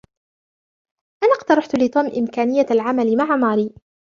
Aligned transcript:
أنا 1.23 1.33
اقترحت 1.33 1.75
لتوم 1.75 2.05
إمكانية 2.17 2.65
العمل 2.71 3.17
مع 3.17 3.35
ماري. 3.35 3.73